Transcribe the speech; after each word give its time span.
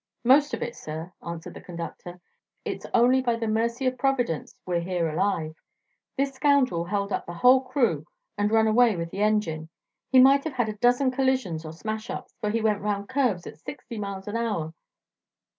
"Most 0.23 0.55
of 0.55 0.63
it, 0.63 0.75
sir," 0.75 1.13
answered 1.21 1.53
the 1.53 1.61
conductor. 1.61 2.19
"It's 2.65 2.87
only 2.91 3.21
by 3.21 3.35
the 3.35 3.47
mercy 3.47 3.85
of 3.85 3.99
Providence 3.99 4.55
we're 4.65 4.79
here 4.79 5.07
alive. 5.07 5.53
This 6.17 6.31
scoundrel 6.33 6.85
held 6.85 7.11
up 7.11 7.27
the 7.27 7.35
whole 7.35 7.61
crew 7.61 8.05
and 8.35 8.49
ran 8.51 8.65
away 8.65 8.95
with 8.95 9.11
the 9.11 9.21
engine. 9.21 9.69
We 10.11 10.19
might 10.19 10.43
have 10.45 10.53
had 10.53 10.69
a 10.69 10.73
dozen 10.77 11.11
collisions 11.11 11.65
or 11.65 11.71
smash 11.71 12.09
ups, 12.09 12.33
for 12.41 12.49
he 12.49 12.61
went 12.61 12.79
around 12.79 13.09
curves 13.09 13.45
at 13.45 13.59
sixty 13.59 13.99
miles 13.99 14.27
an 14.27 14.37
hour. 14.37 14.73